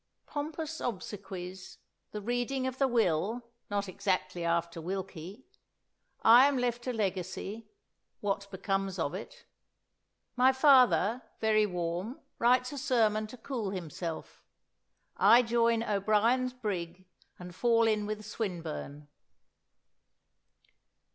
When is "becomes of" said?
8.49-9.13